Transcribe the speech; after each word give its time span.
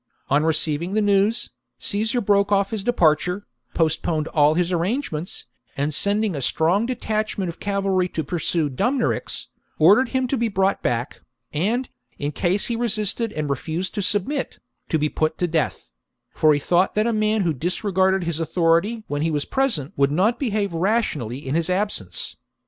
On 0.31 0.43
receiving 0.43 0.93
the 0.93 0.99
news, 1.01 1.51
Caesar 1.77 2.21
broke 2.21 2.51
off 2.51 2.71
his 2.71 2.81
departure, 2.81 3.45
postponed 3.75 4.27
all 4.29 4.55
his 4.55 4.71
arrangements, 4.71 5.45
and 5.77 5.93
sending 5.93 6.35
a 6.35 6.41
strong 6.41 6.87
detachment 6.87 7.49
of 7.49 7.59
cavalry 7.59 8.09
to 8.09 8.23
pursue 8.23 8.67
Dumnorix, 8.67 9.45
ordered 9.77 10.09
him 10.09 10.25
to 10.29 10.37
be 10.37 10.47
brought 10.47 10.81
back, 10.81 11.21
and, 11.53 11.87
in 12.17 12.31
case 12.31 12.65
he 12.65 12.75
resisted 12.75 13.31
and 13.33 13.47
refused 13.47 13.93
to 13.93 14.01
submit, 14.01 14.57
to 14.89 14.97
be 14.97 15.07
put 15.07 15.37
to 15.37 15.45
death; 15.45 15.91
for 16.33 16.51
he 16.51 16.59
thought 16.59 16.95
that 16.95 17.05
a 17.05 17.13
man 17.13 17.41
who 17.41 17.53
disregarded 17.53 18.23
his 18.23 18.39
authority 18.39 19.03
when 19.05 19.21
he 19.21 19.29
was 19.29 19.45
present 19.45 19.93
would 19.97 20.11
not 20.11 20.39
behave 20.39 20.73
rationally 20.73 21.47
in 21.47 21.53
his 21.53 21.69
absence.) 21.69 22.37